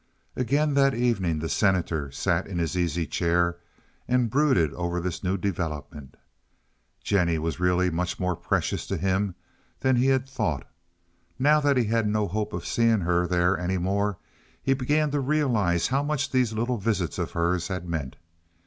Again 0.35 0.73
that 0.73 0.95
evening 0.95 1.37
the 1.37 1.47
Senator 1.47 2.09
sat 2.09 2.47
in 2.47 2.57
his 2.57 2.75
easy 2.75 3.05
chair 3.05 3.57
and 4.07 4.31
brooded 4.31 4.73
over 4.73 4.99
this 4.99 5.23
new 5.23 5.37
development. 5.37 6.17
Jennie 7.03 7.37
was 7.37 7.59
really 7.59 7.91
much 7.91 8.19
more 8.19 8.35
precious 8.35 8.87
to 8.87 8.97
him 8.97 9.35
than 9.81 9.97
he 9.97 10.07
had 10.07 10.27
thought. 10.27 10.65
Now 11.37 11.59
that 11.59 11.77
he 11.77 11.83
had 11.83 12.07
no 12.07 12.27
hope 12.27 12.51
of 12.51 12.65
seeing 12.65 13.01
her 13.01 13.27
there 13.27 13.55
any 13.55 13.77
more, 13.77 14.17
he 14.63 14.73
began 14.73 15.11
to 15.11 15.19
realize 15.19 15.85
how 15.89 16.01
much 16.01 16.31
these 16.31 16.51
little 16.51 16.79
visits 16.79 17.19
of 17.19 17.33
hers 17.33 17.67
had 17.67 17.87
meant. 17.87 18.15